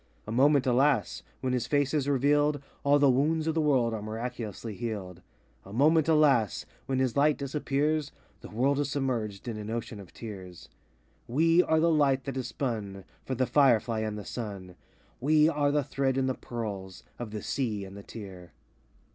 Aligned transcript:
A 0.25 0.31
moment, 0.31 0.65
alas! 0.65 1.21
When 1.41 1.53
his 1.53 1.67
face 1.67 1.93
is 1.93 2.09
revealed, 2.09 2.59
All 2.83 2.97
the 2.97 3.07
wounds 3.07 3.45
of 3.45 3.53
the 3.53 3.61
world 3.61 3.93
are 3.93 4.01
miraculously 4.01 4.73
healed. 4.73 5.21
A 5.63 5.71
moment, 5.71 6.07
alas! 6.07 6.65
When 6.87 6.97
his 6.97 7.15
light 7.15 7.37
disappears, 7.37 8.11
The 8.39 8.49
world 8.49 8.79
is 8.79 8.89
submerged 8.89 9.47
in 9.47 9.57
an 9.57 9.69
ocean 9.69 9.99
of 9.99 10.11
tears. 10.11 10.69
We 11.27 11.61
are 11.61 11.79
the 11.79 11.91
light 11.91 12.23
that 12.23 12.35
is 12.37 12.47
spun 12.47 13.05
For 13.25 13.35
the 13.35 13.45
firefly 13.45 13.99
and 13.99 14.17
the 14.17 14.25
sun; 14.25 14.75
We 15.19 15.47
are 15.47 15.71
the 15.71 15.83
thread 15.83 16.17
in 16.17 16.25
the 16.25 16.33
pearls 16.33 17.03
Of 17.19 17.29
the 17.29 17.43
sea 17.43 17.85
and 17.85 17.95
the 17.95 18.01
tear. 18.01 18.53